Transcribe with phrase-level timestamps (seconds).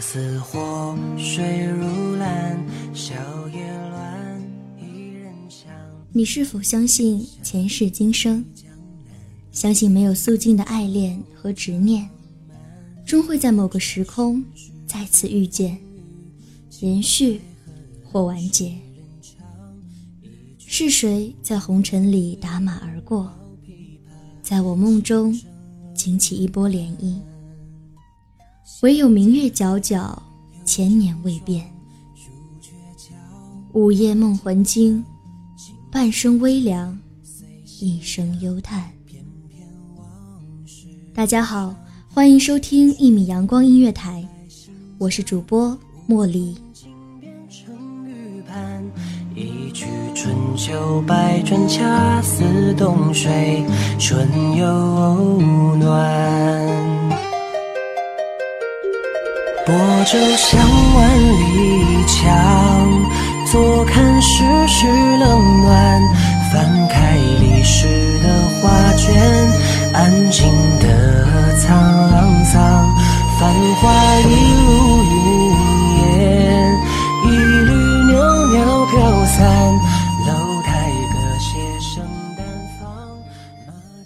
[0.00, 2.58] 似火，水如蓝，
[2.94, 3.14] 笑
[3.48, 4.42] 靥乱，
[4.78, 5.70] 一人香
[6.12, 8.44] 你是否相信前世今生？
[9.50, 12.08] 相信没有肃静的爱恋和执念，
[13.04, 14.44] 终会在某个时空
[14.86, 15.76] 再次遇见，
[16.80, 17.40] 延续
[18.04, 18.76] 或完结？
[20.58, 23.32] 是谁在红尘里打马而过，
[24.42, 25.38] 在我梦中
[25.94, 27.16] 惊起一波涟漪？
[28.82, 30.16] 唯有明月皎皎，
[30.64, 31.64] 千年未变。
[33.72, 35.04] 午夜梦魂惊。
[35.90, 36.96] 半生微凉，
[37.80, 38.90] 一生幽叹。
[41.14, 41.74] 大家好，
[42.08, 44.26] 欢迎收听一米阳光音乐台，
[44.98, 45.76] 我是主播
[46.08, 46.56] 茉莉。
[49.34, 53.64] 一曲春秋百转，恰似冬水
[53.98, 56.87] 春又暖。
[59.68, 60.58] 泊舟向
[60.94, 62.16] 万里江。
[63.52, 66.02] 坐看世事冷暖，
[66.50, 67.86] 翻开历史
[68.22, 69.12] 的画卷，
[69.92, 70.48] 安静
[70.80, 72.96] 的沧桑。
[73.38, 74.30] 繁华一
[74.64, 75.16] 如云
[76.00, 76.74] 烟，
[77.26, 77.70] 一缕
[78.10, 78.56] 袅袅
[78.86, 78.96] 飘
[79.26, 79.36] 散。
[80.26, 81.46] 楼台歌榭
[81.94, 82.02] 声
[82.38, 82.40] 淡
[82.80, 82.82] 放。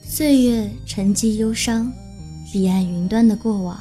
[0.03, 1.93] 岁月沉积忧伤，
[2.53, 3.77] 彼岸云端的过往，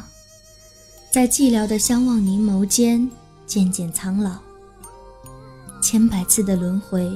[1.12, 3.06] 在寂寥的相望凝眸间，
[3.46, 4.38] 渐渐苍老。
[5.82, 7.12] 千百次的轮回，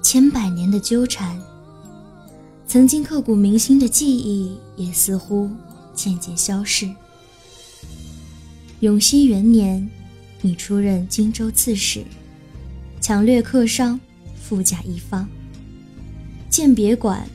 [0.00, 1.36] 千百年的纠缠，
[2.68, 5.50] 曾经刻骨铭心的记忆也似乎
[5.92, 6.88] 渐渐消逝。
[8.78, 9.90] 永熙元年，
[10.40, 12.04] 你出任荆州刺史，
[13.00, 13.98] 抢掠客商，
[14.40, 15.28] 富甲一方。
[16.48, 17.28] 鉴别馆，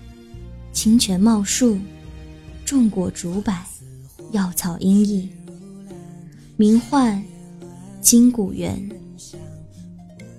[0.71, 1.77] 清泉茂树，
[2.63, 3.53] 种果竹柏，
[4.31, 5.29] 药草茵茵，
[6.57, 7.23] 名唤
[8.01, 8.89] 金谷园。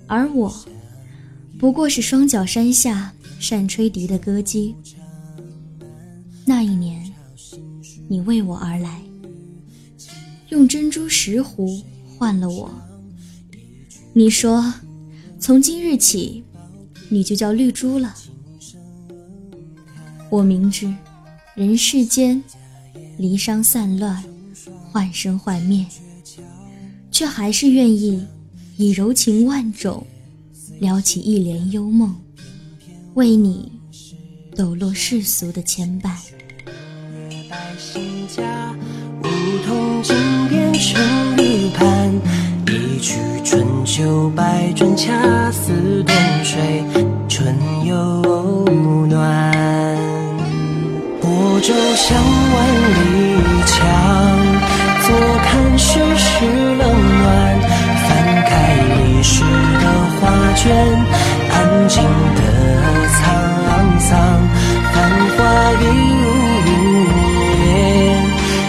[0.05, 0.53] 而我，
[1.57, 4.75] 不过是双脚山下善吹笛的歌姬。
[6.45, 7.13] 那一年，
[8.09, 9.01] 你为我而来，
[10.49, 11.81] 用珍珠石斛
[12.17, 12.69] 换了我。
[14.11, 14.73] 你说，
[15.39, 16.43] 从今日起，
[17.07, 18.13] 你就叫绿珠了。
[20.29, 20.93] 我明知
[21.55, 22.43] 人世间
[23.17, 24.23] 离殇散乱，
[24.91, 25.85] 幻生幻灭，
[27.19, 28.25] 却还是愿意。
[28.77, 30.07] 以柔情万种，
[30.79, 32.15] 撩起一帘幽梦，
[33.13, 33.69] 为你
[34.55, 36.15] 抖落世俗的牵绊。
[60.59, 60.75] 的画卷，
[61.51, 62.03] 安静
[62.35, 62.41] 的
[63.07, 64.11] 沧桑，
[64.93, 64.95] 繁
[65.37, 65.39] 华
[65.73, 66.27] 一如
[66.65, 66.69] 云
[67.65, 67.67] 烟，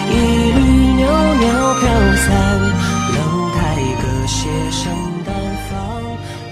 [0.09, 0.11] 一
[0.53, 0.59] 缕
[1.01, 1.03] 袅
[1.35, 1.41] 袅
[1.79, 1.83] 飘
[2.15, 2.25] 散。
[3.11, 3.15] 楼
[3.55, 3.59] 台
[4.01, 4.39] 歌榭
[4.71, 4.81] 声
[5.25, 5.29] 淡
[5.69, 5.75] 放，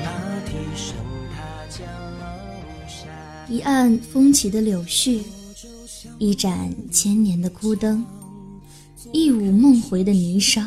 [0.03, 0.07] 马
[0.45, 0.94] 蹄声
[1.33, 1.38] 踏
[1.69, 1.88] 江
[2.88, 2.97] 山。
[3.47, 5.21] 一岸风起的柳絮，
[6.18, 8.06] 一盏千年的枯灯，
[9.13, 10.65] 一舞梦回的霓裳。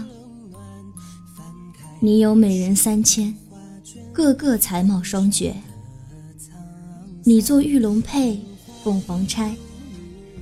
[2.00, 3.32] 你有美人三千，
[4.12, 5.54] 个个才貌双绝。
[7.24, 8.40] 你做玉龙佩，
[8.84, 9.56] 凤凰钗，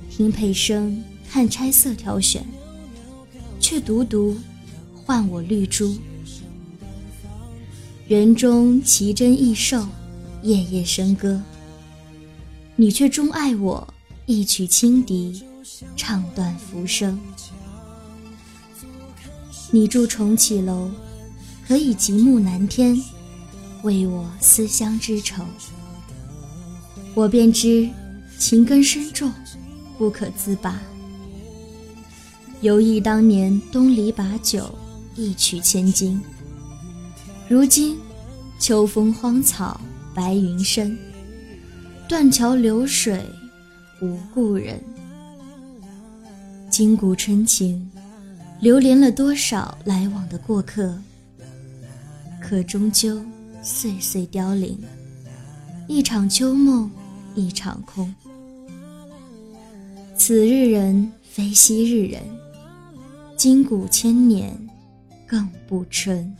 [0.09, 2.45] 听佩声看钗色挑选，
[3.59, 4.35] 却独独
[4.93, 5.97] 换我绿珠。
[8.07, 9.87] 园中奇珍异兽，
[10.41, 11.41] 夜夜笙歌。
[12.75, 13.87] 你却钟爱我
[14.25, 15.43] 一曲轻笛，
[15.95, 17.19] 唱断浮生。
[19.69, 20.89] 你住重启楼，
[21.67, 22.99] 可以极目南天，
[23.83, 25.43] 为我思乡之愁。
[27.13, 27.89] 我便知
[28.37, 29.31] 情根深重，
[29.97, 30.81] 不可自拔。
[32.61, 34.73] 犹忆当年东篱把酒，
[35.15, 36.21] 一曲千金。
[37.49, 37.97] 如今，
[38.59, 39.81] 秋风荒草，
[40.13, 40.97] 白云深。
[42.07, 43.25] 断桥流水，
[44.01, 44.81] 无故人。
[46.69, 47.89] 今古春情，
[48.59, 50.97] 流连了多少来往的过客？
[52.39, 53.21] 可终究
[53.63, 54.77] 岁岁凋零，
[55.87, 56.89] 一场秋梦
[57.35, 58.13] 一场空。
[60.15, 62.23] 此日人非昔日人，
[63.37, 64.57] 今古千年
[65.27, 66.35] 更不春。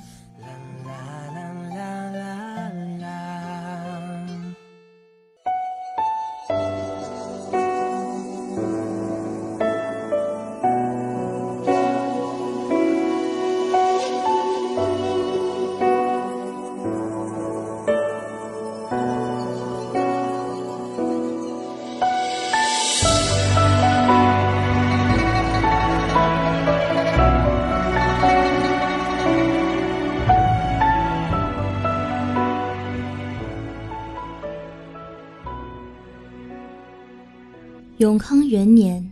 [38.02, 39.12] 永康元年，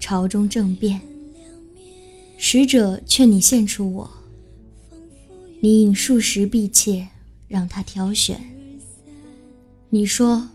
[0.00, 1.00] 朝中政变，
[2.36, 4.10] 使者劝你献出我。
[5.60, 7.06] 你引数十婢妾，
[7.46, 8.40] 让他挑选。
[9.88, 10.48] 你说：“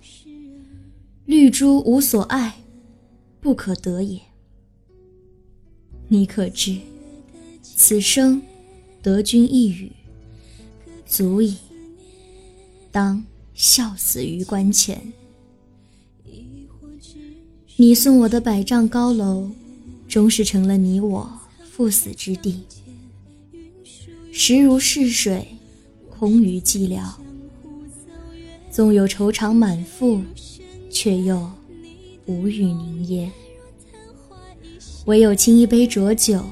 [1.23, 2.57] 绿珠无所爱，
[3.39, 4.19] 不可得也。”
[6.09, 6.79] 你可知，
[7.61, 8.41] 此生
[9.01, 9.93] 得君一语，
[11.05, 11.55] 足矣。
[12.91, 13.23] 当
[13.53, 15.13] 笑死于关前。
[17.81, 19.51] 你送我的百丈高楼，
[20.05, 22.59] 终是成了你我赴死之地。
[24.33, 25.47] 时如逝水，
[26.09, 27.09] 空余寂寥。
[28.69, 30.21] 纵有愁肠满腹，
[30.91, 31.49] 却又
[32.25, 33.31] 无语凝噎。
[35.05, 36.43] 唯有倾一杯浊酒，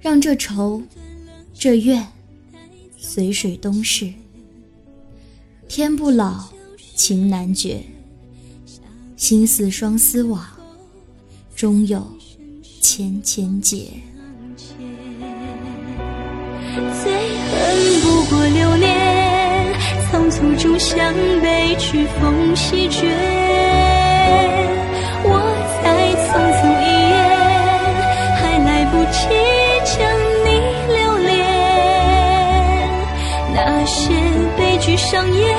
[0.00, 0.82] 让这愁，
[1.54, 2.04] 这怨，
[2.98, 4.12] 随水东逝。
[5.68, 6.48] 天不老，
[6.96, 7.84] 情难绝。
[9.16, 10.44] 心似双丝网，
[11.56, 12.06] 终有
[12.82, 13.88] 千千结。
[17.02, 19.74] 最恨不过流年，
[20.10, 23.10] 仓促中向北去风席卷。
[25.24, 25.40] 我
[25.82, 25.86] 再
[26.22, 26.28] 匆
[26.60, 27.16] 匆一眼，
[28.36, 29.16] 还来不及
[29.96, 29.96] 将
[30.44, 30.48] 你
[30.94, 31.32] 留恋。
[33.54, 34.12] 那些
[34.58, 35.56] 悲剧上演，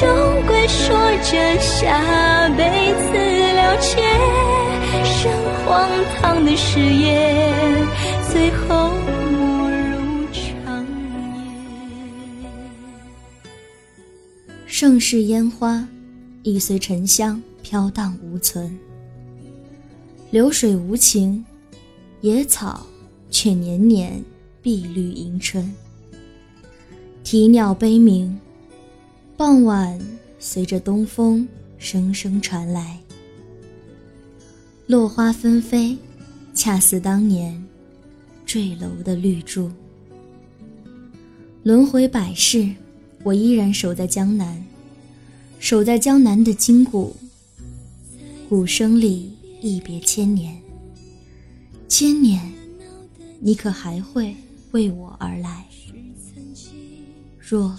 [0.00, 0.08] 终
[0.46, 2.48] 归说着下。
[2.56, 2.64] 辈
[2.94, 3.12] 子
[3.54, 4.00] 了结，
[5.04, 5.30] 生
[5.66, 7.86] 荒唐的誓言，
[8.32, 10.86] 最后没入长
[12.40, 12.48] 夜。
[14.66, 15.86] 盛世烟花
[16.44, 18.78] 已随沉香飘荡无存，
[20.30, 21.44] 流水无情，
[22.22, 22.86] 野草
[23.30, 24.24] 却年年
[24.62, 25.70] 碧绿迎春。
[27.22, 28.38] 啼鸟悲鸣，
[29.40, 29.98] 傍晚
[30.38, 31.48] 随着东风。
[31.78, 33.00] 声声传来，
[34.86, 35.96] 落花纷飞，
[36.52, 37.64] 恰似当年
[38.44, 39.70] 坠楼的绿珠。
[41.62, 42.68] 轮回百世，
[43.22, 44.62] 我依然守在江南，
[45.58, 47.16] 守在江南的金谷。
[48.46, 49.32] 鼓声里
[49.62, 50.54] 一别千年，
[51.88, 52.52] 千年，
[53.38, 54.36] 你可还会
[54.72, 55.64] 为我而来？
[57.38, 57.74] 若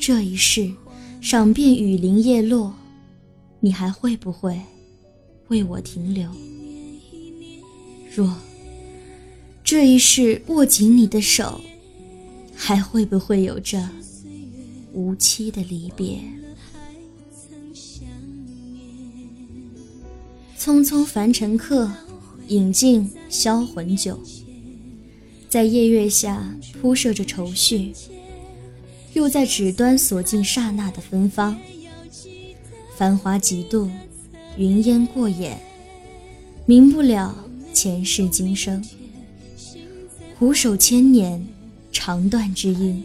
[0.00, 0.72] 这一世，
[1.20, 2.74] 赏遍雨林叶落。
[3.60, 4.58] 你还会不会
[5.48, 6.30] 为我停留？
[8.16, 8.34] 若
[9.62, 11.60] 这一世握紧你的手，
[12.56, 13.86] 还会不会有着
[14.94, 16.18] 无期的离别？
[20.58, 21.92] 匆匆凡尘客，
[22.48, 24.18] 饮尽销魂酒，
[25.50, 27.92] 在夜月下铺设着愁绪，
[29.12, 31.58] 又在纸端锁进刹那的芬芳。
[32.96, 33.90] 繁华几度，
[34.56, 35.60] 云烟过眼，
[36.66, 37.34] 明不了
[37.72, 38.84] 前世今生。
[40.38, 41.46] 苦守千年，
[41.90, 43.02] 长断知音，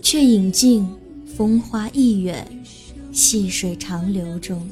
[0.00, 0.88] 却饮尽
[1.36, 2.46] 风花易远，
[3.12, 4.68] 细水长流中。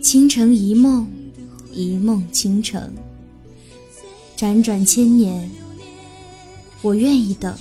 [0.00, 1.08] 倾城一梦，
[1.72, 2.92] 一梦倾城。
[4.36, 5.48] 辗转千年，
[6.82, 7.56] 我愿意等。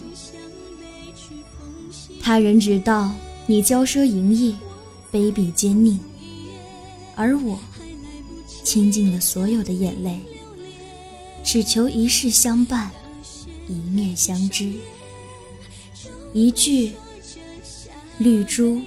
[2.23, 3.11] 他人只道
[3.47, 4.55] 你骄奢淫逸，
[5.11, 5.97] 卑鄙奸佞，
[7.15, 7.59] 而我
[8.63, 10.19] 倾尽了所有的眼泪，
[11.43, 12.91] 只求一世相伴，
[13.67, 14.71] 一面相知。
[16.31, 16.93] 一句
[18.19, 18.79] 绿珠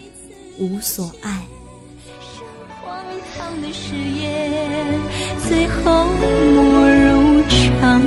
[0.59, 1.45] 无所爱。
[5.47, 8.01] 最后莫如长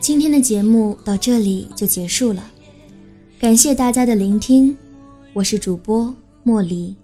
[0.00, 2.50] 今天的节目到这里就结束了，
[3.38, 4.76] 感谢大家的聆听，
[5.34, 6.96] 我是主播莫离，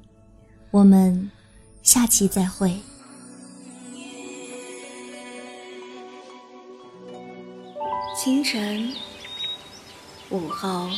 [0.71, 1.31] 我们
[1.83, 2.75] 下期再会。
[8.17, 8.91] 清晨，
[10.31, 10.89] 午后，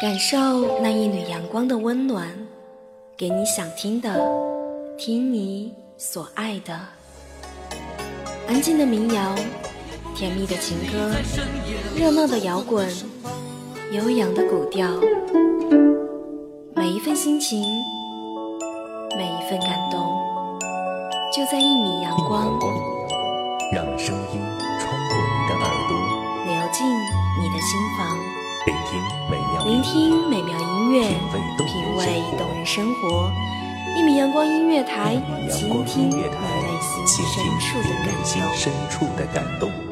[0.00, 2.28] 感受那一缕阳光的温暖，
[3.16, 4.16] 给你想听的，
[4.96, 6.78] 听你所爱的。
[8.46, 9.34] 安静的民谣，
[10.14, 11.10] 甜蜜的情歌，
[11.96, 12.86] 热闹的摇滚，
[13.92, 14.86] 悠扬的古调，
[16.74, 17.62] 每一份心情，
[19.16, 19.98] 每一份感动，
[21.34, 22.58] 就在一米阳光。
[23.72, 24.40] 让声音
[24.78, 25.96] 穿过你的耳朵，
[26.44, 28.06] 流进你的心房，
[28.66, 29.00] 聆听
[29.30, 31.08] 美妙聆听美妙音乐，
[31.64, 33.32] 品味动人生活。
[33.96, 35.16] 一米阳光音乐台，
[35.50, 36.16] 倾听内。
[38.22, 39.85] 心深处的感动。